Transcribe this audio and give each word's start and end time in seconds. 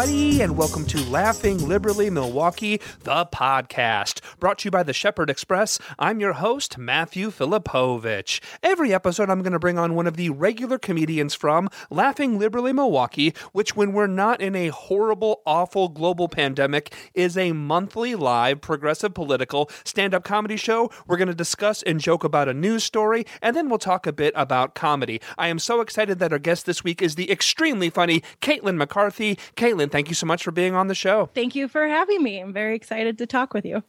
everybody, 0.00 0.40
and 0.40 0.56
welcome 0.56 0.86
to 0.86 0.98
Laughing 1.10 1.58
Liberally 1.68 2.08
Milwaukee, 2.08 2.80
the 3.00 3.26
podcast, 3.26 4.22
brought 4.38 4.56
to 4.60 4.64
you 4.64 4.70
by 4.70 4.82
the 4.82 4.94
Shepherd 4.94 5.28
Express. 5.28 5.78
I'm 5.98 6.20
your 6.20 6.32
host, 6.32 6.78
Matthew 6.78 7.30
Filipovich. 7.30 8.40
Every 8.62 8.94
episode, 8.94 9.28
I'm 9.28 9.42
going 9.42 9.52
to 9.52 9.58
bring 9.58 9.78
on 9.78 9.94
one 9.94 10.06
of 10.06 10.16
the 10.16 10.30
regular 10.30 10.78
comedians 10.78 11.34
from 11.34 11.68
Laughing 11.90 12.38
Liberally 12.38 12.72
Milwaukee, 12.72 13.34
which, 13.52 13.76
when 13.76 13.92
we're 13.92 14.06
not 14.06 14.40
in 14.40 14.56
a 14.56 14.68
horrible, 14.68 15.42
awful 15.44 15.90
global 15.90 16.28
pandemic, 16.30 16.94
is 17.12 17.36
a 17.36 17.52
monthly 17.52 18.14
live 18.14 18.62
progressive 18.62 19.12
political 19.12 19.68
stand 19.84 20.14
up 20.14 20.24
comedy 20.24 20.56
show. 20.56 20.90
We're 21.06 21.18
going 21.18 21.28
to 21.28 21.34
discuss 21.34 21.82
and 21.82 22.00
joke 22.00 22.24
about 22.24 22.48
a 22.48 22.54
news 22.54 22.84
story, 22.84 23.26
and 23.42 23.54
then 23.54 23.68
we'll 23.68 23.78
talk 23.78 24.06
a 24.06 24.14
bit 24.14 24.32
about 24.34 24.74
comedy. 24.74 25.20
I 25.36 25.48
am 25.48 25.58
so 25.58 25.82
excited 25.82 26.20
that 26.20 26.32
our 26.32 26.38
guest 26.38 26.64
this 26.64 26.82
week 26.82 27.02
is 27.02 27.16
the 27.16 27.30
extremely 27.30 27.90
funny 27.90 28.22
Caitlin 28.40 28.76
McCarthy. 28.76 29.38
Caitlin, 29.56 29.89
thank 29.90 30.08
you 30.08 30.14
so 30.14 30.26
much 30.26 30.42
for 30.42 30.50
being 30.50 30.74
on 30.74 30.88
the 30.88 30.94
show. 30.94 31.30
Thank 31.34 31.54
you 31.54 31.68
for 31.68 31.86
having 31.86 32.22
me. 32.22 32.38
I'm 32.38 32.52
very 32.52 32.74
excited 32.74 33.18
to 33.18 33.26
talk 33.26 33.54
with 33.54 33.64
you. 33.64 33.82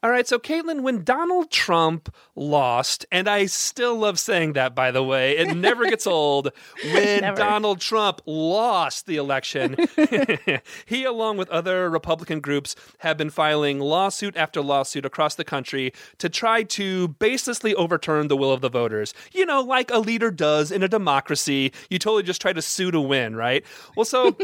All 0.00 0.10
right, 0.10 0.28
so 0.28 0.38
Caitlin, 0.38 0.82
when 0.82 1.02
Donald 1.02 1.50
Trump 1.50 2.14
lost, 2.36 3.04
and 3.10 3.26
I 3.26 3.46
still 3.46 3.96
love 3.96 4.20
saying 4.20 4.52
that, 4.52 4.72
by 4.72 4.92
the 4.92 5.02
way, 5.02 5.36
it 5.36 5.56
never 5.56 5.86
gets 5.86 6.06
old. 6.06 6.52
When 6.92 7.34
Donald 7.34 7.80
Trump 7.80 8.20
lost 8.24 9.06
the 9.06 9.16
election, 9.16 9.74
he, 10.86 11.02
along 11.02 11.38
with 11.38 11.50
other 11.50 11.90
Republican 11.90 12.38
groups, 12.38 12.76
have 12.98 13.16
been 13.16 13.28
filing 13.28 13.80
lawsuit 13.80 14.36
after 14.36 14.62
lawsuit 14.62 15.04
across 15.04 15.34
the 15.34 15.42
country 15.42 15.92
to 16.18 16.28
try 16.28 16.62
to 16.62 17.08
baselessly 17.08 17.74
overturn 17.74 18.28
the 18.28 18.36
will 18.36 18.52
of 18.52 18.60
the 18.60 18.70
voters. 18.70 19.12
You 19.32 19.46
know, 19.46 19.62
like 19.62 19.90
a 19.90 19.98
leader 19.98 20.30
does 20.30 20.70
in 20.70 20.84
a 20.84 20.88
democracy. 20.88 21.72
You 21.90 21.98
totally 21.98 22.22
just 22.22 22.40
try 22.40 22.52
to 22.52 22.62
sue 22.62 22.92
to 22.92 23.00
win, 23.00 23.34
right? 23.34 23.64
Well, 23.96 24.04
so 24.04 24.36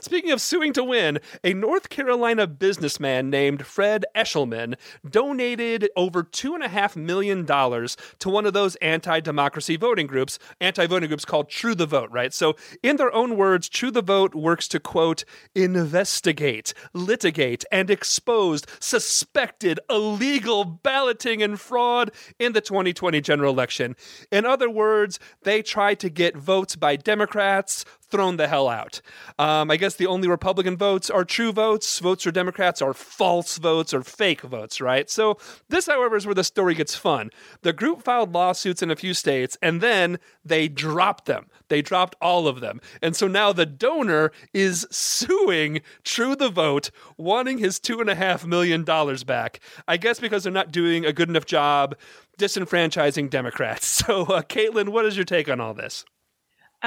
speaking 0.00 0.32
of 0.32 0.40
suing 0.40 0.72
to 0.72 0.82
win, 0.82 1.20
a 1.44 1.54
North 1.54 1.90
Carolina 1.90 2.48
businessman 2.48 3.30
named 3.30 3.64
Fred 3.64 4.04
Eshelman 4.16 4.63
donated 5.08 5.90
over 5.96 6.22
$2.5 6.22 6.96
million 6.96 7.46
to 7.46 8.28
one 8.28 8.46
of 8.46 8.52
those 8.52 8.76
anti 8.76 9.20
democracy 9.20 9.76
voting 9.76 10.06
groups, 10.06 10.38
anti 10.60 10.86
voting 10.86 11.08
groups 11.08 11.24
called 11.24 11.48
True 11.48 11.74
the 11.74 11.86
Vote, 11.86 12.10
right? 12.10 12.32
So, 12.32 12.56
in 12.82 12.96
their 12.96 13.12
own 13.14 13.36
words, 13.36 13.68
True 13.68 13.90
the 13.90 14.02
Vote 14.02 14.34
works 14.34 14.68
to 14.68 14.80
quote, 14.80 15.24
investigate, 15.54 16.74
litigate, 16.92 17.64
and 17.70 17.90
expose 17.90 18.62
suspected 18.80 19.80
illegal 19.90 20.64
balloting 20.64 21.42
and 21.42 21.60
fraud 21.60 22.10
in 22.38 22.52
the 22.52 22.60
2020 22.60 23.20
general 23.20 23.52
election. 23.52 23.96
In 24.30 24.46
other 24.46 24.70
words, 24.70 25.18
they 25.42 25.62
try 25.62 25.94
to 25.94 26.08
get 26.08 26.36
votes 26.36 26.76
by 26.76 26.96
Democrats, 26.96 27.84
thrown 28.14 28.36
the 28.36 28.46
hell 28.46 28.68
out. 28.68 29.00
Um, 29.40 29.72
I 29.72 29.76
guess 29.76 29.96
the 29.96 30.06
only 30.06 30.28
Republican 30.28 30.76
votes 30.76 31.10
are 31.10 31.24
true 31.24 31.50
votes. 31.50 31.98
Votes 31.98 32.22
for 32.22 32.30
Democrats 32.30 32.80
are 32.80 32.94
false 32.94 33.58
votes 33.58 33.92
or 33.92 34.04
fake 34.04 34.42
votes, 34.42 34.80
right? 34.80 35.10
So, 35.10 35.36
this, 35.68 35.86
however, 35.86 36.14
is 36.14 36.24
where 36.24 36.34
the 36.34 36.44
story 36.44 36.76
gets 36.76 36.94
fun. 36.94 37.30
The 37.62 37.72
group 37.72 38.04
filed 38.04 38.32
lawsuits 38.32 38.82
in 38.82 38.90
a 38.92 38.94
few 38.94 39.14
states 39.14 39.58
and 39.60 39.80
then 39.80 40.20
they 40.44 40.68
dropped 40.68 41.24
them. 41.24 41.46
They 41.66 41.82
dropped 41.82 42.14
all 42.20 42.46
of 42.46 42.60
them. 42.60 42.80
And 43.02 43.16
so 43.16 43.26
now 43.26 43.52
the 43.52 43.66
donor 43.66 44.30
is 44.52 44.86
suing 44.92 45.80
True 46.04 46.36
the 46.36 46.50
Vote, 46.50 46.92
wanting 47.16 47.58
his 47.58 47.80
$2.5 47.80 48.46
million 48.46 48.84
back. 48.84 49.58
I 49.88 49.96
guess 49.96 50.20
because 50.20 50.44
they're 50.44 50.52
not 50.52 50.70
doing 50.70 51.04
a 51.04 51.12
good 51.12 51.28
enough 51.28 51.46
job 51.46 51.96
disenfranchising 52.38 53.28
Democrats. 53.30 54.02
So, 54.04 54.22
uh, 54.22 54.42
Caitlin, 54.42 54.90
what 54.90 55.06
is 55.06 55.16
your 55.16 55.24
take 55.24 55.48
on 55.48 55.60
all 55.60 55.72
this? 55.72 56.04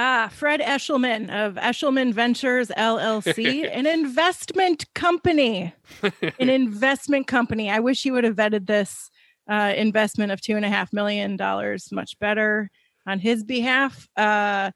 Ah, 0.00 0.30
Fred 0.32 0.60
Eshelman 0.60 1.24
of 1.24 1.56
Eshelman 1.56 2.14
Ventures 2.14 2.68
LLC, 2.68 3.68
an 3.76 3.84
investment 3.84 4.86
company. 4.94 5.74
an 6.38 6.48
investment 6.48 7.26
company. 7.26 7.68
I 7.68 7.80
wish 7.80 8.04
you 8.04 8.12
would 8.12 8.22
have 8.22 8.36
vetted 8.36 8.68
this 8.68 9.10
uh, 9.50 9.72
investment 9.76 10.30
of 10.30 10.40
two 10.40 10.54
and 10.54 10.64
a 10.64 10.68
half 10.68 10.92
million 10.92 11.36
dollars 11.36 11.90
much 11.90 12.16
better 12.20 12.70
on 13.08 13.18
his 13.18 13.42
behalf. 13.42 14.08
Uh, 14.16 14.70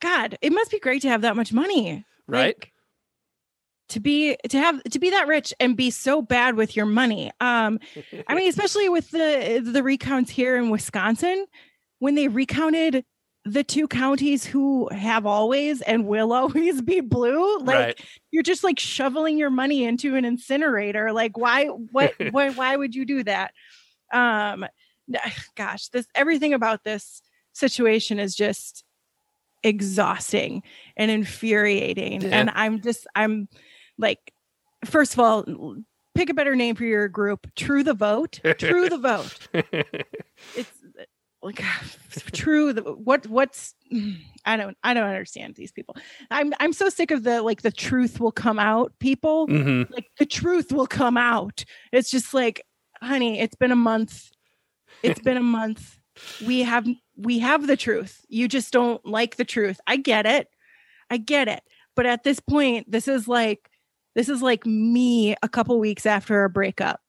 God, 0.00 0.38
it 0.40 0.52
must 0.52 0.70
be 0.70 0.78
great 0.78 1.02
to 1.02 1.08
have 1.08 1.22
that 1.22 1.34
much 1.34 1.52
money, 1.52 2.04
right? 2.28 2.54
Like, 2.56 2.70
to 3.88 3.98
be 3.98 4.36
to 4.50 4.58
have 4.58 4.80
to 4.84 5.00
be 5.00 5.10
that 5.10 5.26
rich 5.26 5.52
and 5.58 5.76
be 5.76 5.90
so 5.90 6.22
bad 6.22 6.54
with 6.54 6.76
your 6.76 6.86
money. 6.86 7.32
Um, 7.40 7.80
I 8.28 8.36
mean, 8.36 8.48
especially 8.50 8.88
with 8.88 9.10
the 9.10 9.60
the 9.64 9.82
recounts 9.82 10.30
here 10.30 10.56
in 10.56 10.70
Wisconsin, 10.70 11.44
when 11.98 12.14
they 12.14 12.28
recounted 12.28 13.04
the 13.44 13.64
two 13.64 13.86
counties 13.86 14.44
who 14.44 14.88
have 14.90 15.26
always 15.26 15.82
and 15.82 16.06
will 16.06 16.32
always 16.40 16.80
be 16.82 17.00
blue 17.00 17.58
like 17.58 17.76
right. 17.76 18.00
you're 18.30 18.42
just 18.42 18.64
like 18.64 18.78
shoveling 18.78 19.38
your 19.38 19.50
money 19.50 19.84
into 19.84 20.16
an 20.16 20.24
incinerator. 20.24 21.12
Like 21.12 21.36
why 21.36 21.66
what 21.66 22.14
why, 22.30 22.50
why 22.50 22.76
would 22.76 22.94
you 22.94 23.04
do 23.04 23.22
that? 23.24 23.52
Um 24.12 24.66
gosh 25.56 25.88
this 25.88 26.06
everything 26.14 26.54
about 26.54 26.84
this 26.84 27.22
situation 27.52 28.18
is 28.18 28.34
just 28.34 28.84
exhausting 29.62 30.62
and 30.96 31.10
infuriating. 31.10 32.22
Yeah. 32.22 32.28
and 32.32 32.50
i'm 32.54 32.82
just 32.82 33.06
i'm 33.14 33.48
like 33.96 34.32
first 34.84 35.14
of 35.14 35.20
all 35.20 35.76
pick 36.14 36.30
a 36.30 36.34
better 36.34 36.54
name 36.54 36.76
for 36.76 36.84
your 36.84 37.08
group. 37.08 37.46
True 37.56 37.82
the 37.82 37.94
vote. 37.94 38.40
True 38.58 38.88
the 38.88 38.98
vote. 38.98 39.48
It's 40.56 40.70
like 41.44 41.62
true 42.32 42.72
what 42.74 43.26
what's 43.26 43.74
i 44.46 44.56
don't 44.56 44.76
i 44.82 44.94
don't 44.94 45.06
understand 45.06 45.54
these 45.54 45.70
people. 45.70 45.96
I'm 46.30 46.54
i'm 46.58 46.72
so 46.72 46.88
sick 46.88 47.10
of 47.10 47.22
the 47.22 47.42
like 47.42 47.62
the 47.62 47.70
truth 47.70 48.18
will 48.18 48.32
come 48.32 48.58
out 48.58 48.92
people. 48.98 49.46
Mm-hmm. 49.46 49.92
like 49.92 50.06
the 50.18 50.26
truth 50.26 50.72
will 50.72 50.86
come 50.86 51.16
out. 51.16 51.64
It's 51.92 52.10
just 52.10 52.34
like 52.34 52.64
honey 53.02 53.38
it's 53.38 53.56
been 53.56 53.72
a 53.72 53.76
month. 53.76 54.30
It's 55.02 55.20
been 55.20 55.36
a 55.36 55.42
month. 55.42 55.98
We 56.46 56.62
have 56.62 56.86
we 57.16 57.38
have 57.40 57.66
the 57.66 57.76
truth. 57.76 58.24
You 58.28 58.48
just 58.48 58.72
don't 58.72 59.04
like 59.04 59.36
the 59.36 59.44
truth. 59.44 59.80
I 59.86 59.96
get 59.96 60.26
it. 60.26 60.48
I 61.10 61.18
get 61.18 61.48
it. 61.48 61.62
But 61.94 62.06
at 62.06 62.24
this 62.24 62.40
point 62.40 62.90
this 62.90 63.06
is 63.06 63.28
like 63.28 63.70
this 64.14 64.28
is 64.28 64.40
like 64.40 64.64
me 64.64 65.34
a 65.42 65.48
couple 65.48 65.78
weeks 65.78 66.06
after 66.06 66.44
a 66.44 66.50
breakup. 66.50 67.00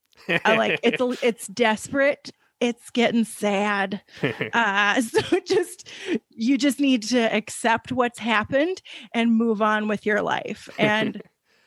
I 0.44 0.58
like 0.58 0.80
it's 0.84 1.02
it's 1.24 1.48
desperate 1.48 2.32
it's 2.68 2.90
getting 2.90 3.24
sad. 3.24 4.02
uh, 4.54 5.02
so 5.02 5.40
just 5.46 5.88
you 6.30 6.58
just 6.58 6.80
need 6.80 7.04
to 7.04 7.20
accept 7.34 7.92
what's 7.92 8.20
happened 8.20 8.82
and 9.14 9.36
move 9.36 9.62
on 9.62 9.88
with 9.88 10.06
your 10.06 10.22
life 10.22 10.70
and 10.78 11.22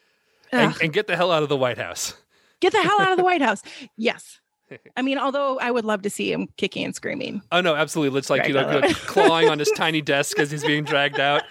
and, 0.52 0.74
and, 0.80 0.92
get 0.92 1.06
the 1.06 1.16
hell 1.16 1.30
out 1.30 1.42
of 1.42 1.48
the 1.48 1.56
White 1.56 1.78
House. 1.78 2.14
Get 2.60 2.72
the 2.72 2.82
hell 2.82 3.00
out 3.00 3.12
of 3.12 3.18
the 3.18 3.24
White 3.24 3.42
House. 3.42 3.62
Yes. 3.96 4.40
I 4.96 5.02
mean, 5.02 5.18
although 5.18 5.58
I 5.58 5.70
would 5.70 5.84
love 5.86 6.02
to 6.02 6.10
see 6.10 6.30
him 6.30 6.48
kicking 6.58 6.84
and 6.84 6.94
screaming. 6.94 7.40
Oh 7.52 7.62
no, 7.62 7.74
absolutely! 7.74 8.18
It's 8.18 8.28
like 8.28 8.46
you 8.46 8.52
know, 8.52 8.82
clawing 9.06 9.48
on 9.48 9.58
his 9.58 9.70
tiny 9.74 10.02
desk 10.02 10.38
as 10.38 10.50
he's 10.50 10.62
being 10.62 10.84
dragged 10.84 11.18
out 11.18 11.42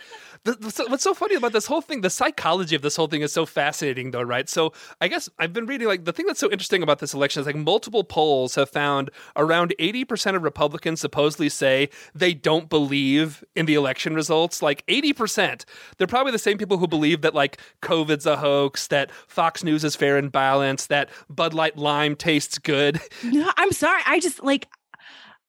the, 0.43 0.53
the, 0.53 0.85
what's 0.87 1.03
so 1.03 1.13
funny 1.13 1.35
about 1.35 1.53
this 1.53 1.65
whole 1.65 1.81
thing, 1.81 2.01
the 2.01 2.09
psychology 2.09 2.75
of 2.75 2.81
this 2.81 2.95
whole 2.95 3.07
thing 3.07 3.21
is 3.21 3.33
so 3.33 3.45
fascinating, 3.45 4.11
though, 4.11 4.21
right? 4.21 4.47
So 4.49 4.73
I 5.01 5.07
guess 5.07 5.29
I've 5.39 5.53
been 5.53 5.65
reading 5.65 5.87
like 5.87 6.05
the 6.05 6.13
thing 6.13 6.25
that's 6.25 6.39
so 6.39 6.51
interesting 6.51 6.83
about 6.83 6.99
this 6.99 7.13
election 7.13 7.41
is 7.41 7.45
like 7.45 7.55
multiple 7.55 8.03
polls 8.03 8.55
have 8.55 8.69
found 8.69 9.09
around 9.35 9.73
80% 9.79 10.35
of 10.35 10.43
Republicans 10.43 11.01
supposedly 11.01 11.49
say 11.49 11.89
they 12.13 12.33
don't 12.33 12.69
believe 12.69 13.43
in 13.55 13.65
the 13.65 13.75
election 13.75 14.13
results. 14.13 14.61
Like 14.61 14.85
80%. 14.87 15.65
They're 15.97 16.07
probably 16.07 16.31
the 16.31 16.39
same 16.39 16.57
people 16.57 16.77
who 16.77 16.87
believe 16.87 17.21
that 17.21 17.33
like 17.33 17.59
COVID's 17.81 18.25
a 18.25 18.37
hoax, 18.37 18.87
that 18.87 19.11
Fox 19.27 19.63
News 19.63 19.83
is 19.83 19.95
fair 19.95 20.17
and 20.17 20.31
balanced, 20.31 20.89
that 20.89 21.09
Bud 21.29 21.53
Light 21.53 21.77
Lime 21.77 22.15
tastes 22.15 22.57
good. 22.57 22.99
No, 23.23 23.51
I'm 23.57 23.71
sorry. 23.71 24.01
I 24.05 24.19
just 24.19 24.43
like 24.43 24.67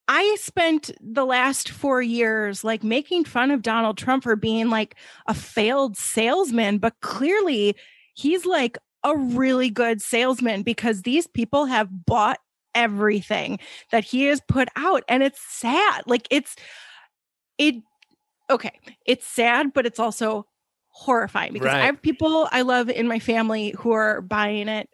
I 0.08 0.36
spent 0.40 0.90
the 1.00 1.26
last 1.26 1.68
four 1.68 2.00
years 2.00 2.64
like 2.64 2.82
making 2.82 3.26
fun 3.26 3.50
of 3.50 3.60
Donald 3.60 3.98
Trump 3.98 4.24
for 4.24 4.36
being 4.36 4.70
like 4.70 4.96
a 5.26 5.34
failed 5.34 5.98
salesman, 5.98 6.78
but 6.78 6.94
clearly 7.02 7.76
he's 8.14 8.46
like 8.46 8.78
a 9.04 9.14
really 9.14 9.68
good 9.68 10.00
salesman 10.00 10.62
because 10.62 11.02
these 11.02 11.26
people 11.26 11.66
have 11.66 12.06
bought 12.06 12.38
everything 12.74 13.58
that 13.92 14.02
he 14.02 14.24
has 14.24 14.40
put 14.48 14.68
out. 14.76 15.04
And 15.08 15.22
it's 15.22 15.40
sad. 15.46 16.04
Like 16.06 16.26
it's, 16.30 16.56
it, 17.58 17.76
okay, 18.48 18.80
it's 19.04 19.26
sad, 19.26 19.74
but 19.74 19.84
it's 19.84 20.00
also 20.00 20.46
horrifying 20.88 21.52
because 21.52 21.66
right. 21.66 21.82
I 21.82 21.86
have 21.86 22.00
people 22.00 22.48
I 22.50 22.62
love 22.62 22.88
in 22.88 23.08
my 23.08 23.18
family 23.18 23.74
who 23.78 23.92
are 23.92 24.22
buying 24.22 24.68
it 24.68 24.88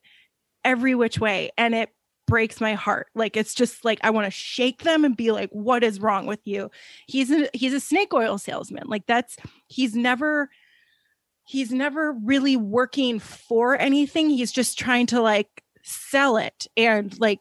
every 0.64 0.96
which 0.96 1.20
way. 1.20 1.50
And 1.56 1.72
it 1.72 1.90
breaks 2.26 2.61
my 2.61 2.75
heart. 2.75 3.09
Like 3.15 3.37
it's 3.37 3.55
just 3.55 3.85
like 3.85 3.99
I 4.03 4.11
want 4.11 4.26
to 4.26 4.31
shake 4.31 4.82
them 4.82 5.05
and 5.05 5.17
be 5.17 5.31
like, 5.32 5.50
"What 5.50 5.85
is 5.85 6.00
wrong 6.00 6.26
with 6.26 6.41
you?" 6.44 6.71
He's 7.06 7.31
a 7.31 7.49
he's 7.53 7.75
a 7.75 7.81
snake 7.81 8.12
oil 8.12 8.38
salesman. 8.38 8.85
Like 8.87 9.06
that's 9.06 9.37
he's 9.67 9.94
never 9.94 10.50
he's 11.44 11.71
never 11.71 12.12
really 12.25 12.56
working 12.56 13.19
for 13.19 13.79
anything. 13.79 14.31
He's 14.31 14.53
just 14.53 14.79
trying 14.79 15.06
to 15.06 15.21
like 15.21 15.62
sell 15.82 16.37
it. 16.37 16.67
And 16.76 17.19
like 17.21 17.41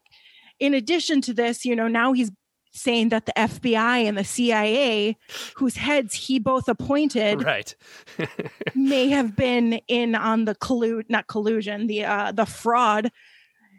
in 0.60 0.74
addition 0.74 1.22
to 1.22 1.34
this, 1.34 1.66
you 1.66 1.76
know, 1.76 1.88
now 1.88 2.14
he's 2.14 2.32
saying 2.74 3.10
that 3.10 3.26
the 3.26 3.34
FBI 3.34 4.06
and 4.06 4.18
the 4.18 4.24
CIA, 4.24 5.16
whose 5.56 5.78
heads 5.78 6.14
he 6.14 6.40
both 6.40 6.68
appointed, 6.68 7.44
right, 7.44 7.76
may 8.76 9.10
have 9.10 9.36
been 9.36 9.74
in 9.88 10.16
on 10.16 10.46
the 10.46 10.56
collude, 10.56 11.10
not 11.10 11.28
collusion, 11.28 11.88
the 11.88 12.04
uh, 12.04 12.32
the 12.32 12.46
fraud 12.46 13.12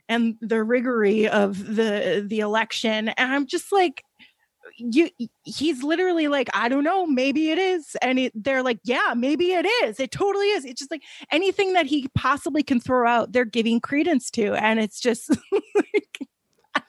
and 0.09 0.37
the 0.41 0.63
rigory 0.63 1.29
of 1.29 1.77
the 1.77 2.25
the 2.27 2.41
election. 2.41 3.09
And 3.09 3.33
I'm 3.33 3.47
just 3.47 3.73
like, 3.73 4.05
you 4.77 5.09
he's 5.45 5.83
literally 5.83 6.27
like 6.27 6.49
i 6.55 6.69
don't 6.69 6.85
know 6.85 7.07
maybe 7.07 7.51
it 7.51 7.59
is 7.59 7.97
and 8.03 8.19
it, 8.19 8.33
they're 8.35 8.63
like 8.63 8.81
yeah 8.85 9.15
maybe 9.17 9.53
it 9.53 9.67
is 9.85 10.01
it 10.01 10.11
totally 10.11 10.47
is 10.47 10.65
it's 10.65 10.81
just 10.81 10.91
like 10.91 11.03
anything 11.31 11.75
that 11.75 11.87
he 11.87 12.09
possibly 12.15 12.63
can 12.63 12.81
throw 12.81 13.09
out 13.09 13.33
they're 13.33 13.45
giving 13.45 13.81
credence 13.81 14.31
to 14.31 14.55
and 14.55 14.81
it's 14.81 15.01
just 15.01 15.31
like 15.77 16.19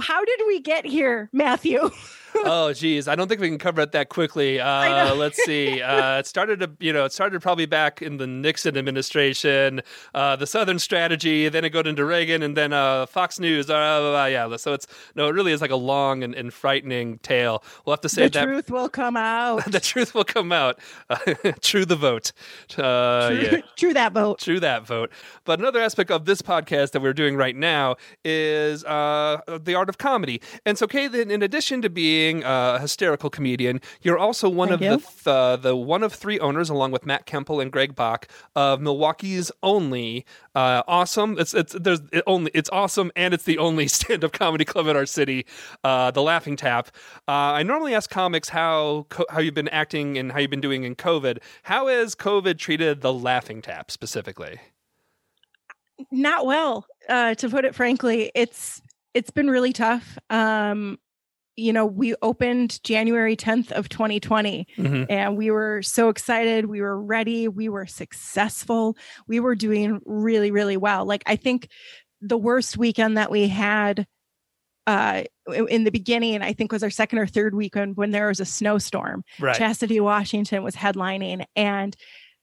how 0.00 0.24
did 0.24 0.40
we 0.46 0.60
get 0.60 0.84
here 0.84 1.30
matthew 1.32 1.90
oh 2.34 2.72
geez, 2.72 3.08
I 3.08 3.14
don't 3.14 3.28
think 3.28 3.40
we 3.40 3.48
can 3.48 3.58
cover 3.58 3.80
it 3.82 3.92
that 3.92 4.08
quickly. 4.08 4.60
Uh, 4.60 5.14
let's 5.14 5.42
see. 5.44 5.82
Uh, 5.96 6.18
it 6.18 6.26
started, 6.26 6.60
to, 6.60 6.70
you 6.80 6.92
know, 6.92 7.04
it 7.04 7.12
started 7.12 7.40
probably 7.40 7.64
back 7.64 8.02
in 8.02 8.16
the 8.16 8.26
Nixon 8.26 8.76
administration, 8.76 9.80
uh, 10.14 10.34
the 10.34 10.46
Southern 10.46 10.78
strategy. 10.78 11.48
Then 11.48 11.64
it 11.64 11.70
got 11.70 11.86
into 11.86 12.04
Reagan, 12.04 12.42
and 12.42 12.56
then 12.56 12.72
uh, 12.72 13.06
Fox 13.06 13.38
News. 13.38 13.70
Uh, 13.70 14.26
yeah, 14.30 14.56
so 14.56 14.72
it's 14.72 14.86
no, 15.14 15.28
it 15.28 15.32
really 15.32 15.52
is 15.52 15.60
like 15.60 15.70
a 15.70 15.76
long 15.76 16.22
and, 16.22 16.34
and 16.34 16.52
frightening 16.52 17.18
tale. 17.18 17.62
We'll 17.84 17.92
have 17.94 18.00
to 18.02 18.08
say 18.08 18.22
that 18.22 18.32
the 18.32 18.38
that 18.40 18.46
truth 18.46 18.70
will 18.70 18.88
come 18.88 19.16
out. 19.16 19.64
the 19.70 19.80
truth 19.80 20.14
will 20.14 20.24
come 20.24 20.50
out. 20.50 20.78
true 21.60 21.84
the 21.84 21.96
vote. 21.96 22.32
Uh, 22.76 23.28
true, 23.28 23.38
yeah. 23.38 23.60
true 23.76 23.94
that 23.94 24.12
vote. 24.12 24.38
True 24.40 24.60
that 24.60 24.86
vote. 24.86 25.10
But 25.44 25.60
another 25.60 25.80
aspect 25.80 26.10
of 26.10 26.24
this 26.24 26.42
podcast 26.42 26.92
that 26.92 27.00
we're 27.00 27.14
doing 27.14 27.36
right 27.36 27.56
now 27.56 27.96
is 28.24 28.82
the 28.82 29.74
art 29.76 29.88
of 29.88 29.98
comedy. 29.98 30.40
And 30.64 30.76
so, 30.76 30.86
Caitlin 30.86 31.30
in 31.30 31.42
addition 31.42 31.82
to 31.82 31.90
being 31.90 32.15
being 32.16 32.42
a 32.44 32.78
hysterical 32.80 33.28
comedian, 33.28 33.78
you're 34.00 34.16
also 34.16 34.48
one 34.48 34.68
Thank 34.68 34.80
of 34.80 34.84
you. 34.84 34.90
the 34.90 34.96
th- 34.96 35.26
uh, 35.26 35.56
the 35.56 35.76
one 35.76 36.02
of 36.02 36.14
three 36.14 36.38
owners, 36.40 36.70
along 36.70 36.92
with 36.92 37.04
Matt 37.04 37.26
Kempel 37.26 37.60
and 37.60 37.70
Greg 37.70 37.94
Bach, 37.94 38.26
of 38.54 38.80
Milwaukee's 38.80 39.52
only 39.62 40.24
uh, 40.54 40.82
awesome. 40.88 41.38
It's 41.38 41.52
it's 41.52 41.74
there's 41.74 42.00
it 42.12 42.24
only 42.26 42.50
it's 42.54 42.70
awesome, 42.72 43.12
and 43.16 43.34
it's 43.34 43.44
the 43.44 43.58
only 43.58 43.86
stand 43.98 44.24
up 44.24 44.32
comedy 44.32 44.64
club 44.64 44.86
in 44.86 44.96
our 44.96 45.04
city, 45.04 45.44
uh, 45.84 46.10
the 46.10 46.22
Laughing 46.22 46.56
Tap. 46.56 46.88
Uh, 47.28 47.60
I 47.60 47.62
normally 47.62 47.94
ask 47.94 48.08
comics 48.08 48.48
how 48.48 49.04
co- 49.10 49.26
how 49.28 49.40
you've 49.40 49.52
been 49.52 49.68
acting 49.68 50.16
and 50.16 50.32
how 50.32 50.38
you've 50.38 50.50
been 50.50 50.62
doing 50.62 50.84
in 50.84 50.94
COVID. 50.96 51.38
How 51.64 51.88
has 51.88 52.14
COVID 52.14 52.56
treated 52.56 53.02
the 53.02 53.12
Laughing 53.12 53.60
Tap 53.60 53.90
specifically? 53.90 54.58
Not 56.10 56.46
well, 56.46 56.86
uh, 57.10 57.34
to 57.34 57.50
put 57.50 57.66
it 57.66 57.74
frankly. 57.74 58.30
It's 58.34 58.80
it's 59.12 59.30
been 59.30 59.50
really 59.50 59.74
tough. 59.74 60.18
Um, 60.30 60.98
you 61.56 61.72
know, 61.72 61.86
we 61.86 62.14
opened 62.20 62.82
January 62.84 63.34
10th 63.34 63.72
of 63.72 63.88
2020 63.88 64.66
mm-hmm. 64.76 65.04
and 65.08 65.36
we 65.36 65.50
were 65.50 65.82
so 65.82 66.10
excited. 66.10 66.66
We 66.66 66.82
were 66.82 67.00
ready. 67.00 67.48
We 67.48 67.68
were 67.68 67.86
successful. 67.86 68.96
We 69.26 69.40
were 69.40 69.54
doing 69.54 70.00
really, 70.04 70.50
really 70.50 70.76
well. 70.76 71.06
Like, 71.06 71.22
I 71.26 71.36
think 71.36 71.68
the 72.20 72.36
worst 72.36 72.76
weekend 72.76 73.16
that 73.16 73.30
we 73.30 73.48
had 73.48 74.06
uh, 74.86 75.24
in 75.68 75.84
the 75.84 75.90
beginning, 75.90 76.42
I 76.42 76.52
think 76.52 76.72
was 76.72 76.82
our 76.82 76.90
second 76.90 77.18
or 77.18 77.26
third 77.26 77.54
weekend 77.54 77.96
when 77.96 78.10
there 78.10 78.28
was 78.28 78.38
a 78.38 78.44
snowstorm. 78.44 79.24
Right. 79.40 79.56
Chastity 79.56 79.98
Washington 79.98 80.62
was 80.62 80.76
headlining 80.76 81.44
and 81.56 81.96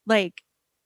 like, 0.07 0.41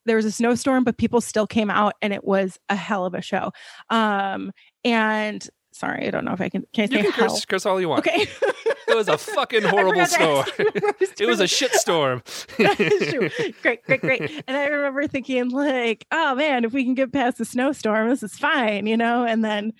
there 0.05 0.15
was 0.15 0.25
a 0.25 0.31
snowstorm, 0.31 0.83
but 0.83 0.97
people 0.97 1.19
still 1.19 1.45
came 1.47 1.69
out 1.69 1.93
and 2.01 2.13
it 2.13 2.23
was 2.23 2.57
a 2.69 2.75
hell 2.75 3.05
of 3.05 3.13
a 3.13 3.21
show. 3.21 3.51
Um, 3.89 4.51
and 4.83 5.47
Sorry, 5.77 6.07
I 6.07 6.09
don't 6.09 6.25
know 6.25 6.33
if 6.33 6.41
I 6.41 6.49
can. 6.49 6.65
Can 6.73 6.85
I 6.85 6.87
say 6.87 6.97
you 7.03 7.11
can 7.11 7.27
curse, 7.27 7.45
curse, 7.45 7.65
all 7.67 7.79
you 7.79 7.87
want. 7.87 8.07
Okay. 8.07 8.25
it 8.87 8.95
was 8.95 9.07
a 9.07 9.17
fucking 9.17 9.61
horrible 9.63 10.07
storm. 10.07 10.45
it 10.57 11.27
was 11.27 11.39
a 11.39 11.45
shit 11.45 11.71
storm. 11.73 12.23
great, 12.57 13.83
great, 13.83 14.01
great. 14.01 14.43
And 14.47 14.57
I 14.57 14.65
remember 14.65 15.07
thinking, 15.07 15.49
like, 15.49 16.07
oh 16.11 16.33
man, 16.33 16.65
if 16.65 16.73
we 16.73 16.83
can 16.83 16.95
get 16.95 17.13
past 17.13 17.37
the 17.37 17.45
snowstorm, 17.45 18.09
this 18.09 18.23
is 18.23 18.39
fine, 18.39 18.87
you 18.87 18.97
know. 18.97 19.23
And 19.23 19.45
then, 19.45 19.73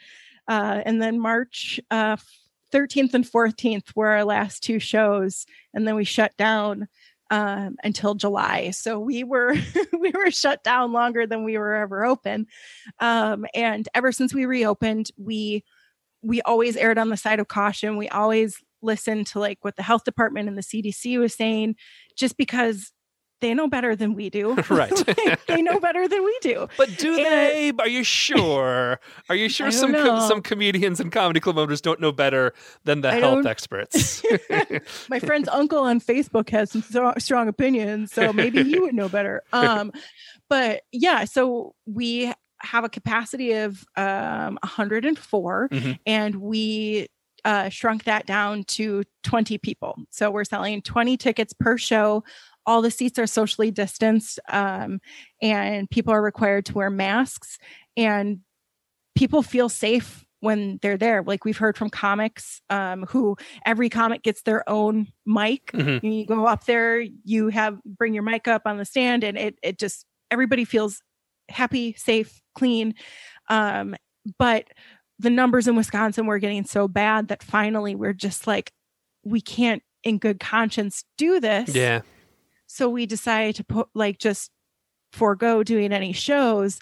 uh, 0.47 0.81
and 0.85 1.01
then 1.01 1.19
March 1.19 1.79
uh, 1.89 2.17
13th 2.71 3.15
and 3.15 3.25
14th 3.25 3.95
were 3.95 4.09
our 4.09 4.23
last 4.23 4.61
two 4.61 4.77
shows, 4.77 5.47
and 5.73 5.87
then 5.87 5.95
we 5.95 6.03
shut 6.03 6.37
down 6.37 6.87
um, 7.31 7.75
until 7.83 8.13
July. 8.13 8.69
So 8.69 8.99
we 8.99 9.23
were 9.23 9.55
we 9.99 10.11
were 10.11 10.29
shut 10.29 10.63
down 10.63 10.91
longer 10.91 11.25
than 11.25 11.43
we 11.43 11.57
were 11.57 11.73
ever 11.73 12.05
open. 12.05 12.45
Um, 12.99 13.47
and 13.55 13.89
ever 13.95 14.11
since 14.11 14.31
we 14.31 14.45
reopened, 14.45 15.09
we 15.17 15.63
we 16.21 16.41
always 16.41 16.75
erred 16.75 16.97
on 16.97 17.09
the 17.09 17.17
side 17.17 17.39
of 17.39 17.47
caution. 17.47 17.97
We 17.97 18.09
always 18.09 18.57
listened 18.81 19.27
to 19.27 19.39
like 19.39 19.59
what 19.61 19.75
the 19.75 19.83
health 19.83 20.03
department 20.03 20.47
and 20.47 20.57
the 20.57 20.61
CDC 20.61 21.19
was 21.19 21.33
saying, 21.33 21.75
just 22.15 22.37
because 22.37 22.91
they 23.39 23.53
know 23.53 23.67
better 23.67 23.95
than 23.95 24.13
we 24.13 24.29
do. 24.29 24.55
Right. 24.69 24.91
they 25.47 25.61
know 25.61 25.79
better 25.79 26.07
than 26.07 26.23
we 26.23 26.37
do. 26.41 26.67
But 26.77 26.97
do 26.97 27.15
and, 27.15 27.25
they? 27.25 27.71
Are 27.79 27.87
you 27.87 28.03
sure? 28.03 28.99
Are 29.29 29.35
you 29.35 29.49
sure 29.49 29.71
some 29.71 29.93
com- 29.93 30.27
some 30.27 30.41
comedians 30.41 30.99
and 30.99 31.11
comedy 31.11 31.39
club 31.39 31.57
owners 31.57 31.81
don't 31.81 31.99
know 31.99 32.11
better 32.11 32.53
than 32.83 33.01
the 33.01 33.09
I 33.09 33.19
health 33.19 33.45
experts? 33.45 34.23
My 35.09 35.19
friend's 35.19 35.47
uncle 35.47 35.79
on 35.79 35.99
Facebook 35.99 36.49
has 36.49 36.71
some 36.71 36.83
strong 37.17 37.47
opinions, 37.47 38.11
so 38.11 38.33
maybe 38.33 38.63
he 38.63 38.79
would 38.79 38.93
know 38.93 39.09
better. 39.09 39.41
Um, 39.53 39.91
but 40.49 40.81
yeah, 40.91 41.25
so 41.25 41.73
we 41.85 42.33
have 42.61 42.83
a 42.83 42.89
capacity 42.89 43.53
of 43.53 43.85
um, 43.95 44.57
104 44.63 45.69
mm-hmm. 45.69 45.91
and 46.05 46.35
we 46.35 47.07
uh, 47.45 47.69
shrunk 47.69 48.03
that 48.05 48.25
down 48.25 48.63
to 48.63 49.03
20 49.23 49.57
people 49.59 49.95
so 50.09 50.29
we're 50.31 50.43
selling 50.43 50.81
20 50.81 51.17
tickets 51.17 51.53
per 51.53 51.77
show 51.77 52.23
all 52.65 52.81
the 52.81 52.91
seats 52.91 53.17
are 53.17 53.27
socially 53.27 53.71
distanced 53.71 54.39
um, 54.49 54.99
and 55.41 55.89
people 55.89 56.13
are 56.13 56.21
required 56.21 56.65
to 56.65 56.73
wear 56.73 56.89
masks 56.89 57.57
and 57.95 58.39
people 59.15 59.41
feel 59.41 59.69
safe 59.69 60.25
when 60.39 60.77
they're 60.81 60.97
there 60.97 61.23
like 61.23 61.45
we've 61.45 61.57
heard 61.57 61.77
from 61.77 61.89
comics 61.89 62.61
um, 62.69 63.03
who 63.09 63.35
every 63.65 63.89
comic 63.89 64.23
gets 64.23 64.41
their 64.43 64.67
own 64.69 65.07
mic 65.25 65.71
mm-hmm. 65.71 66.05
you 66.05 66.25
go 66.25 66.45
up 66.45 66.65
there 66.65 66.99
you 67.23 67.47
have 67.49 67.79
bring 67.85 68.13
your 68.13 68.23
mic 68.23 68.47
up 68.47 68.63
on 68.65 68.77
the 68.77 68.85
stand 68.85 69.23
and 69.23 69.37
it, 69.37 69.57
it 69.63 69.79
just 69.79 70.05
everybody 70.29 70.65
feels 70.65 71.01
happy, 71.49 71.93
safe, 71.93 72.41
clean. 72.55 72.95
Um, 73.49 73.95
but 74.37 74.65
the 75.19 75.29
numbers 75.29 75.67
in 75.67 75.75
Wisconsin 75.75 76.25
were 76.25 76.39
getting 76.39 76.65
so 76.65 76.87
bad 76.87 77.29
that 77.29 77.43
finally 77.43 77.95
we're 77.95 78.13
just 78.13 78.47
like, 78.47 78.71
we 79.23 79.41
can't 79.41 79.83
in 80.03 80.17
good 80.19 80.39
conscience 80.39 81.03
do 81.17 81.39
this. 81.39 81.73
Yeah. 81.75 82.01
So 82.67 82.89
we 82.89 83.05
decided 83.05 83.55
to 83.55 83.63
put 83.63 83.87
like 83.93 84.19
just 84.19 84.51
forego 85.13 85.63
doing 85.63 85.91
any 85.91 86.13
shows 86.13 86.79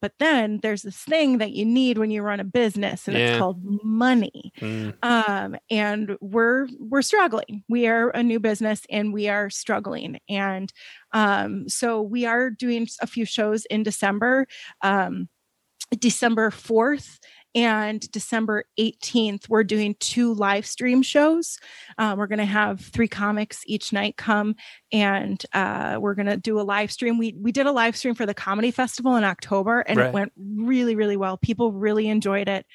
but 0.00 0.12
then 0.18 0.60
there's 0.62 0.82
this 0.82 0.96
thing 0.96 1.38
that 1.38 1.52
you 1.52 1.64
need 1.64 1.98
when 1.98 2.10
you 2.10 2.22
run 2.22 2.40
a 2.40 2.44
business, 2.44 3.08
and 3.08 3.16
yeah. 3.16 3.30
it's 3.30 3.38
called 3.38 3.60
money. 3.82 4.52
Mm. 4.60 4.94
Um, 5.02 5.56
and 5.70 6.16
we're 6.20 6.68
we're 6.78 7.02
struggling. 7.02 7.64
We 7.68 7.86
are 7.86 8.10
a 8.10 8.22
new 8.22 8.40
business, 8.40 8.82
and 8.90 9.12
we 9.12 9.28
are 9.28 9.50
struggling. 9.50 10.20
And 10.28 10.72
um, 11.12 11.68
so 11.68 12.02
we 12.02 12.26
are 12.26 12.50
doing 12.50 12.86
a 13.00 13.06
few 13.06 13.24
shows 13.24 13.64
in 13.66 13.82
December. 13.82 14.46
Um, 14.82 15.28
December 15.98 16.50
4th 16.50 17.18
and 17.54 18.00
December 18.10 18.64
18th, 18.78 19.48
we're 19.48 19.64
doing 19.64 19.96
two 20.00 20.34
live 20.34 20.66
stream 20.66 21.02
shows. 21.02 21.58
Um, 21.96 22.18
we're 22.18 22.26
going 22.26 22.38
to 22.38 22.44
have 22.44 22.80
three 22.80 23.08
comics 23.08 23.62
each 23.66 23.92
night 23.92 24.16
come 24.16 24.54
and 24.92 25.42
uh, 25.52 25.98
we're 26.00 26.14
going 26.14 26.26
to 26.26 26.36
do 26.36 26.60
a 26.60 26.62
live 26.62 26.92
stream. 26.92 27.18
We, 27.18 27.34
we 27.38 27.52
did 27.52 27.66
a 27.66 27.72
live 27.72 27.96
stream 27.96 28.14
for 28.14 28.26
the 28.26 28.34
comedy 28.34 28.70
festival 28.70 29.16
in 29.16 29.24
October 29.24 29.80
and 29.80 29.98
right. 29.98 30.08
it 30.08 30.12
went 30.12 30.32
really, 30.36 30.94
really 30.94 31.16
well. 31.16 31.36
People 31.38 31.72
really 31.72 32.08
enjoyed 32.08 32.48
it. 32.48 32.66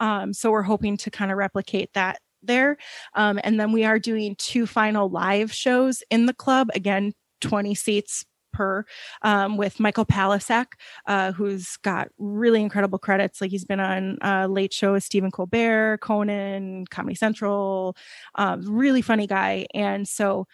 Um, 0.00 0.32
so 0.32 0.50
we're 0.50 0.62
hoping 0.62 0.96
to 0.98 1.10
kind 1.10 1.30
of 1.30 1.36
replicate 1.36 1.90
that 1.94 2.20
there. 2.42 2.76
Um, 3.14 3.38
and 3.44 3.60
then 3.60 3.72
we 3.72 3.84
are 3.84 3.98
doing 3.98 4.34
two 4.36 4.66
final 4.66 5.08
live 5.08 5.52
shows 5.52 6.02
in 6.10 6.26
the 6.26 6.34
club. 6.34 6.68
Again, 6.74 7.12
20 7.40 7.74
seats 7.74 8.24
per 8.52 8.84
um, 9.22 9.56
with 9.56 9.80
Michael 9.80 10.06
Palascak, 10.06 10.66
uh, 11.06 11.32
who's 11.32 11.76
got 11.78 12.08
really 12.18 12.60
incredible 12.60 12.98
credits. 12.98 13.40
Like 13.40 13.50
he's 13.50 13.64
been 13.64 13.80
on 13.80 14.18
uh, 14.22 14.46
Late 14.48 14.72
Show 14.72 14.92
with 14.92 15.04
Stephen 15.04 15.30
Colbert, 15.30 15.98
Conan, 16.00 16.86
Comedy 16.86 17.14
Central. 17.14 17.96
Um, 18.34 18.62
really 18.66 19.02
funny 19.02 19.26
guy. 19.26 19.66
And 19.74 20.06
so, 20.06 20.46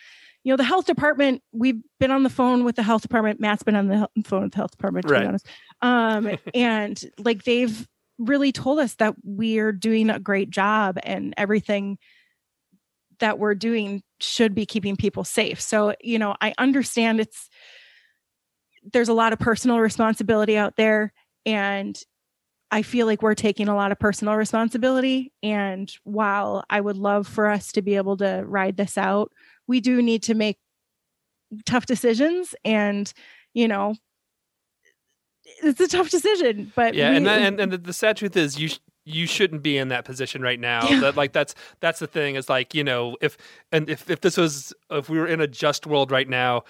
you 0.44 0.52
know, 0.52 0.56
the 0.56 0.64
health 0.64 0.86
department, 0.86 1.42
we've 1.52 1.82
been 2.00 2.10
on 2.10 2.22
the 2.22 2.30
phone 2.30 2.64
with 2.64 2.76
the 2.76 2.82
health 2.82 3.02
department. 3.02 3.40
Matt's 3.40 3.62
been 3.62 3.76
on 3.76 3.88
the 3.88 4.08
phone 4.24 4.42
with 4.44 4.52
the 4.52 4.58
health 4.58 4.70
department, 4.70 5.06
to 5.06 5.12
right. 5.12 5.22
be 5.22 5.26
honest. 5.26 5.46
Um, 5.82 6.38
and 6.54 7.02
like 7.18 7.44
they've 7.44 7.86
really 8.18 8.52
told 8.52 8.78
us 8.78 8.94
that 8.96 9.14
we're 9.22 9.72
doing 9.72 10.10
a 10.10 10.18
great 10.18 10.50
job 10.50 10.98
and 11.02 11.34
everything 11.36 11.98
that 13.20 13.38
we're 13.38 13.54
doing 13.54 14.02
should 14.20 14.54
be 14.54 14.66
keeping 14.66 14.96
people 14.96 15.24
safe. 15.24 15.60
So, 15.60 15.94
you 16.00 16.18
know, 16.18 16.34
I 16.40 16.54
understand 16.58 17.20
it's 17.20 17.48
there's 18.92 19.08
a 19.08 19.14
lot 19.14 19.32
of 19.32 19.38
personal 19.38 19.78
responsibility 19.80 20.56
out 20.56 20.76
there 20.76 21.12
and 21.46 22.00
I 22.70 22.82
feel 22.82 23.06
like 23.06 23.22
we're 23.22 23.34
taking 23.34 23.68
a 23.68 23.74
lot 23.74 23.92
of 23.92 23.98
personal 23.98 24.34
responsibility. 24.34 25.32
And 25.42 25.90
while 26.04 26.64
I 26.68 26.80
would 26.80 26.98
love 26.98 27.26
for 27.26 27.46
us 27.48 27.72
to 27.72 27.82
be 27.82 27.96
able 27.96 28.18
to 28.18 28.42
ride 28.46 28.76
this 28.76 28.98
out, 28.98 29.32
we 29.66 29.80
do 29.80 30.02
need 30.02 30.22
to 30.24 30.34
make 30.34 30.58
tough 31.64 31.86
decisions. 31.86 32.54
And, 32.64 33.10
you 33.54 33.68
know, 33.68 33.94
it's 35.62 35.80
a 35.80 35.88
tough 35.88 36.10
decision, 36.10 36.72
but 36.76 36.94
yeah, 36.94 37.10
we, 37.10 37.16
and, 37.16 37.26
that, 37.26 37.40
and 37.40 37.58
and 37.58 37.72
the 37.72 37.92
sad 37.92 38.18
truth 38.18 38.36
is, 38.36 38.58
you 38.58 38.68
you 39.04 39.26
shouldn't 39.26 39.62
be 39.62 39.78
in 39.78 39.88
that 39.88 40.04
position 40.04 40.42
right 40.42 40.60
now. 40.60 40.86
Yeah. 40.86 41.00
That 41.00 41.16
like 41.16 41.32
that's 41.32 41.54
that's 41.80 41.98
the 41.98 42.06
thing 42.06 42.34
is 42.34 42.48
like 42.48 42.74
you 42.74 42.84
know 42.84 43.16
if 43.22 43.38
and 43.72 43.88
if 43.88 44.10
if 44.10 44.20
this 44.20 44.36
was 44.36 44.74
if 44.90 45.08
we 45.08 45.18
were 45.18 45.26
in 45.26 45.40
a 45.40 45.46
just 45.46 45.86
world 45.86 46.10
right 46.10 46.28
now, 46.28 46.64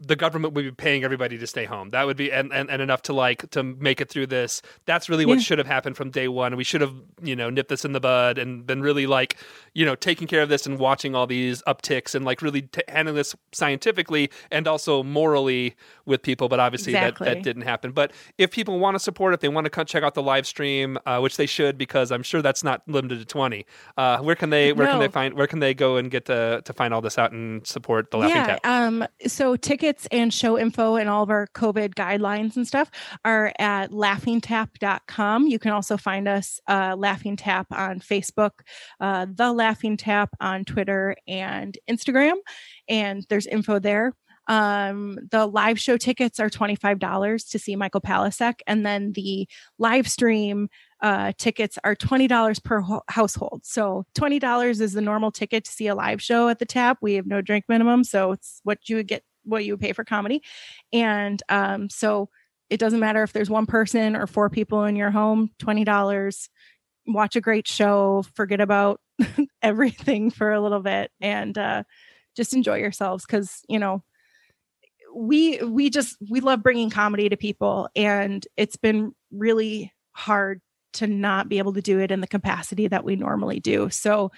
the 0.00 0.16
government 0.16 0.54
would 0.54 0.64
be 0.64 0.70
paying 0.70 1.04
everybody 1.04 1.38
to 1.38 1.46
stay 1.46 1.64
home. 1.64 1.90
That 1.90 2.06
would 2.06 2.16
be 2.16 2.30
and, 2.32 2.52
and, 2.52 2.70
and 2.70 2.80
enough 2.80 3.02
to 3.02 3.12
like 3.12 3.50
to 3.50 3.62
make 3.62 4.00
it 4.00 4.08
through 4.08 4.28
this. 4.28 4.62
That's 4.84 5.08
really 5.08 5.26
what 5.26 5.38
yeah. 5.38 5.42
should 5.42 5.58
have 5.58 5.66
happened 5.66 5.96
from 5.96 6.10
day 6.10 6.28
one. 6.28 6.56
We 6.56 6.64
should 6.64 6.80
have 6.80 6.94
you 7.22 7.34
know 7.34 7.50
nipped 7.50 7.68
this 7.68 7.84
in 7.84 7.92
the 7.92 8.00
bud 8.00 8.38
and 8.38 8.66
been 8.66 8.80
really 8.80 9.06
like 9.06 9.36
you 9.78 9.84
know 9.84 9.94
taking 9.94 10.28
care 10.28 10.42
of 10.42 10.48
this 10.48 10.66
and 10.66 10.78
watching 10.78 11.14
all 11.14 11.26
these 11.26 11.62
upticks 11.62 12.14
and 12.14 12.24
like 12.24 12.42
really 12.42 12.62
t- 12.62 12.82
handling 12.88 13.16
this 13.16 13.34
scientifically 13.52 14.30
and 14.50 14.68
also 14.68 15.02
morally 15.02 15.74
with 16.04 16.22
people. 16.22 16.48
But 16.48 16.60
obviously 16.60 16.92
exactly. 16.92 17.24
that 17.26 17.34
that 17.36 17.42
didn't 17.42 17.62
happen. 17.62 17.92
But 17.92 18.12
if 18.38 18.50
people 18.50 18.78
want 18.78 18.94
to 18.94 18.98
support 18.98 19.34
it, 19.34 19.40
they 19.40 19.48
want 19.48 19.64
to 19.64 19.70
come 19.70 19.86
check 19.86 20.02
out 20.02 20.14
the 20.14 20.22
live 20.22 20.46
stream, 20.46 20.98
uh, 21.06 21.20
which 21.20 21.36
they 21.36 21.46
should 21.46 21.78
because 21.78 22.12
I'm 22.12 22.22
sure 22.22 22.42
that's 22.42 22.62
not 22.62 22.82
limited 22.86 23.18
to 23.18 23.24
twenty. 23.24 23.66
Uh, 23.96 24.18
where 24.18 24.36
can 24.36 24.50
they 24.50 24.72
where 24.72 24.86
no. 24.86 24.92
can 24.92 25.00
they 25.00 25.08
find 25.08 25.34
where 25.34 25.46
can 25.46 25.60
they 25.60 25.74
go 25.74 25.96
and 25.96 26.10
get 26.10 26.26
to 26.26 26.62
to 26.64 26.72
find 26.72 26.92
all 26.92 27.00
this 27.00 27.18
out 27.18 27.32
and 27.32 27.66
support 27.66 28.10
the 28.10 28.18
Laughing 28.18 28.36
yeah, 28.36 28.46
Tap? 28.46 28.66
Um, 28.66 29.06
so 29.26 29.56
tickets 29.56 29.88
tickets 29.88 30.08
and 30.10 30.32
show 30.32 30.58
info 30.58 30.96
and 30.96 31.08
all 31.08 31.22
of 31.22 31.30
our 31.30 31.46
COVID 31.54 31.94
guidelines 31.94 32.56
and 32.56 32.66
stuff 32.66 32.90
are 33.24 33.52
at 33.58 33.90
laughingtap.com. 33.90 35.46
You 35.46 35.58
can 35.58 35.72
also 35.72 35.96
find 35.96 36.28
us 36.28 36.60
uh, 36.68 36.94
Laughing 36.98 37.36
Tap 37.36 37.66
on 37.72 38.00
Facebook, 38.00 38.60
uh, 39.00 39.26
The 39.32 39.52
Laughing 39.68 39.98
Tap 39.98 40.30
on 40.40 40.64
Twitter 40.64 41.14
and 41.26 41.76
Instagram. 41.90 42.36
And 42.88 43.26
there's 43.28 43.46
info 43.46 43.78
there. 43.78 44.14
Um, 44.46 45.18
the 45.30 45.44
live 45.46 45.78
show 45.78 45.98
tickets 45.98 46.40
are 46.40 46.48
$25 46.48 47.50
to 47.50 47.58
see 47.58 47.76
Michael 47.76 48.00
Palascak. 48.00 48.60
And 48.66 48.86
then 48.86 49.12
the 49.12 49.46
live 49.78 50.08
stream 50.08 50.70
uh, 51.02 51.32
tickets 51.36 51.78
are 51.84 51.94
$20 51.94 52.64
per 52.64 52.80
ho- 52.80 53.02
household. 53.08 53.60
So 53.64 54.06
$20 54.14 54.80
is 54.80 54.94
the 54.94 55.02
normal 55.02 55.30
ticket 55.32 55.64
to 55.64 55.70
see 55.70 55.86
a 55.86 55.94
live 55.94 56.22
show 56.22 56.48
at 56.48 56.60
the 56.60 56.64
tap. 56.64 56.96
We 57.02 57.14
have 57.14 57.26
no 57.26 57.42
drink 57.42 57.66
minimum. 57.68 58.04
So 58.04 58.32
it's 58.32 58.60
what 58.64 58.88
you 58.88 58.96
would 58.96 59.06
get 59.06 59.22
what 59.44 59.66
you 59.66 59.74
would 59.74 59.80
pay 59.80 59.92
for 59.92 60.04
comedy. 60.04 60.42
And 60.94 61.42
um, 61.50 61.90
so 61.90 62.30
it 62.70 62.80
doesn't 62.80 63.00
matter 63.00 63.22
if 63.22 63.34
there's 63.34 63.50
one 63.50 63.66
person 63.66 64.16
or 64.16 64.26
four 64.26 64.48
people 64.48 64.84
in 64.84 64.96
your 64.96 65.10
home, 65.10 65.50
$20, 65.60 66.48
watch 67.08 67.36
a 67.36 67.40
great 67.40 67.66
show, 67.66 68.24
forget 68.34 68.60
about 68.60 69.00
everything 69.62 70.30
for 70.30 70.52
a 70.52 70.60
little 70.60 70.80
bit 70.80 71.10
and 71.20 71.56
uh, 71.56 71.82
just 72.36 72.52
enjoy 72.52 72.76
yourselves 72.76 73.24
because, 73.24 73.62
you 73.68 73.78
know, 73.78 74.02
we 75.14 75.58
we 75.62 75.90
just 75.90 76.16
we 76.30 76.40
love 76.40 76.62
bringing 76.62 76.90
comedy 76.90 77.28
to 77.28 77.36
people 77.36 77.88
and 77.96 78.46
it's 78.56 78.76
been 78.76 79.14
really 79.32 79.92
hard 80.12 80.60
to 80.92 81.06
not 81.06 81.48
be 81.48 81.58
able 81.58 81.72
to 81.72 81.82
do 81.82 81.98
it 81.98 82.10
in 82.10 82.20
the 82.20 82.26
capacity 82.26 82.88
that 82.88 83.04
we 83.04 83.16
normally 83.16 83.58
do. 83.58 83.88
So 83.90 84.30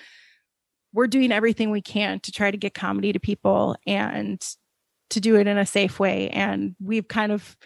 we're 0.93 1.07
doing 1.07 1.33
everything 1.33 1.71
we 1.71 1.83
can 1.83 2.21
to 2.21 2.33
try 2.33 2.51
to 2.51 2.57
get 2.57 2.75
comedy 2.75 3.13
to 3.13 3.21
people 3.21 3.77
and 3.87 4.41
to 5.11 5.21
do 5.21 5.37
it 5.37 5.47
in 5.47 5.59
a 5.59 5.67
safe 5.67 5.99
way. 5.99 6.31
And 6.31 6.75
we've 6.81 7.09
kind 7.09 7.33
of 7.33 7.57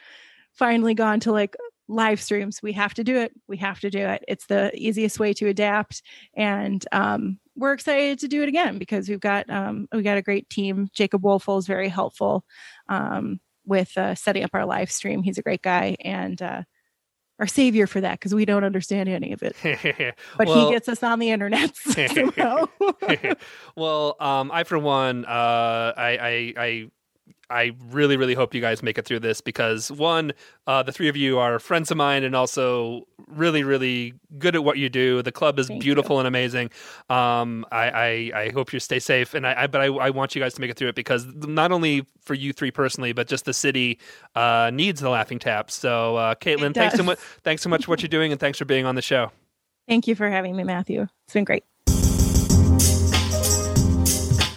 finally 0.53 0.95
gone 0.95 1.21
to 1.21 1.33
like 1.33 1.57
live 1.89 2.21
streams. 2.21 2.61
We 2.63 2.73
have 2.73 2.95
to 2.95 3.05
do 3.05 3.17
it. 3.17 3.33
We 3.49 3.57
have 3.59 3.81
to 3.81 3.91
do 3.91 3.99
it. 3.99 4.25
It's 4.27 4.47
the 4.47 4.71
easiest 4.75 5.19
way 5.19 5.33
to 5.35 5.49
adapt. 5.49 6.03
And 6.35 6.85
um, 6.93 7.39
we're 7.57 7.73
excited 7.73 8.19
to 8.21 8.29
do 8.29 8.43
it 8.43 8.49
again 8.49 8.79
because 8.79 9.09
we've 9.09 9.21
got 9.21 9.49
um, 9.51 9.89
we 9.93 10.03
got 10.03 10.19
a 10.19 10.23
great 10.23 10.49
team. 10.51 10.89
Jacob 10.93 11.23
Wolfel 11.23 11.59
is 11.59 11.67
very 11.67 11.89
helpful 11.89 12.45
um, 12.89 13.41
with 13.67 13.97
uh, 13.97 14.15
setting 14.15 14.45
up 14.45 14.51
our 14.55 14.67
live 14.67 14.91
stream. 14.91 15.23
He's 15.23 15.39
a 15.39 15.43
great 15.43 15.63
guy 15.63 15.97
and 16.01 16.41
uh, 16.41 16.63
our 17.39 17.47
savior 17.47 17.87
for 17.87 18.01
that 18.01 18.19
because 18.19 18.35
we 18.35 18.45
don't 18.45 18.65
understand 18.65 19.09
any 19.09 19.33
of 19.33 19.43
it. 19.43 19.57
but 20.39 20.47
well, 20.47 20.67
he 20.67 20.73
gets 20.73 20.89
us 20.89 21.03
on 21.03 21.19
the 21.19 21.31
internet 21.31 21.73
well, 23.77 24.17
um, 24.21 24.51
I 24.53 24.65
for 24.65 24.79
one, 24.79 25.25
uh, 25.25 25.93
I, 25.97 26.19
I, 26.21 26.55
I 26.57 26.91
I 27.51 27.73
really, 27.91 28.17
really 28.17 28.35
hope 28.35 28.55
you 28.55 28.61
guys 28.61 28.83
make 28.83 28.99
it 28.99 29.05
through 29.05 29.21
this 29.21 29.41
because 29.41 29.91
one, 29.91 30.33
uh, 30.67 30.83
the 30.83 30.93
three 30.93 31.09
of 31.09 31.17
you 31.17 31.39
are 31.39 31.59
friends 31.59 31.91
of 31.91 31.97
mine 31.97 32.25
and 32.25 32.35
also 32.35 33.07
really, 33.27 33.63
really 33.63 34.15
good 34.39 34.55
at 34.55 34.65
what 34.65 34.79
you 34.79 34.89
do. 34.89 35.23
The 35.23 35.33
club 35.33 35.59
is 35.59 35.69
Thank 35.69 35.83
beautiful 35.83 36.17
you. 36.17 36.21
and 36.21 36.29
amazing. 36.29 36.71
Um, 37.11 37.67
I, 37.71 37.91
I, 37.91 38.41
I, 38.41 38.51
hope 38.51 38.73
you 38.73 38.81
stay 38.81 38.99
safe, 38.99 39.35
and 39.35 39.47
I, 39.47 39.65
I 39.65 39.67
but 39.67 39.81
I, 39.81 39.87
I, 39.87 40.11
want 40.11 40.35
you 40.35 40.41
guys 40.41 40.55
to 40.55 40.61
make 40.61 40.71
it 40.71 40.77
through 40.77 40.89
it 40.89 40.95
because 40.95 41.27
not 41.27 41.73
only 41.73 42.07
for 42.23 42.35
you 42.35 42.53
three 42.53 42.71
personally, 42.71 43.13
but 43.13 43.29
just 43.29 43.45
the 43.45 43.55
city 43.55 43.99
uh, 44.35 44.71
needs 44.73 45.01
the 45.01 45.11
Laughing 45.11 45.39
Tap. 45.39 45.71
So, 45.71 46.17
uh, 46.17 46.35
Caitlin, 46.37 46.75
thanks 46.75 46.97
so 46.97 47.03
much. 47.03 47.19
Thanks 47.43 47.63
so 47.63 47.69
much 47.69 47.85
for 47.85 47.91
what 47.91 48.03
you're 48.03 48.09
doing, 48.09 48.33
and 48.33 48.41
thanks 48.41 48.59
for 48.59 48.65
being 48.65 48.87
on 48.87 48.95
the 48.95 49.03
show. 49.03 49.31
Thank 49.87 50.07
you 50.07 50.15
for 50.15 50.31
having 50.31 50.57
me, 50.57 50.65
Matthew. 50.65 51.07
It's 51.27 51.35
been 51.35 51.45
great. 51.45 51.65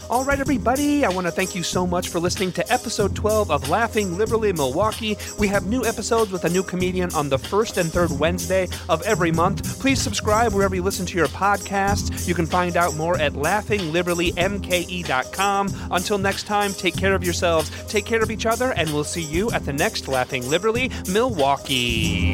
All 0.10 0.24
right, 0.24 0.40
everybody, 0.40 1.04
I 1.04 1.10
want 1.10 1.28
to 1.28 1.32
thank 1.32 1.54
you 1.54 1.64
so 1.64 1.86
much 1.86 2.08
for 2.08 2.22
listening 2.22 2.54
to 2.54 2.72
episode 2.72 3.14
12 3.14 3.52
of 3.52 3.68
Laughing 3.68 4.18
Liberally 4.18 4.54
Milwaukee. 4.54 5.18
We 5.38 5.50
have 5.50 5.66
new 5.66 5.84
episodes 5.84 6.32
with 6.32 6.46
a 6.46 6.50
new 6.50 6.64
comedian 6.64 7.14
on 7.14 7.28
the 7.28 7.38
first 7.38 7.76
and 7.76 7.92
third 7.92 8.18
Wednesday 8.18 8.70
of 8.88 9.02
every 9.02 9.34
month. 9.34 9.82
Please 9.82 10.02
subscribe 10.02 10.54
wherever 10.54 10.76
you 10.76 10.82
listen 10.82 11.06
to 11.08 11.18
your 11.18 11.28
podcasts. 11.28 12.26
You 12.26 12.34
can 12.34 12.46
find 12.46 12.78
out 12.78 12.96
more 12.96 13.20
at 13.20 13.34
laughingliberallymke.com. 13.34 15.74
Until 15.92 16.18
next 16.18 16.44
time, 16.44 16.72
take 16.72 16.96
care 16.96 17.14
of 17.14 17.26
yourselves, 17.26 17.70
take 17.88 18.06
care 18.06 18.24
of 18.24 18.32
each 18.32 18.46
other, 18.46 18.72
and 18.72 18.94
we'll 18.94 19.04
see 19.04 19.24
you 19.24 19.52
at 19.52 19.66
the 19.66 19.74
next 19.74 20.08
Laughing 20.08 20.50
Liberally 20.50 20.90
Milwaukee. 21.12 22.32